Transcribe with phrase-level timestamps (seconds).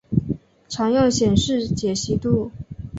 [0.67, 2.49] 常用显示解析度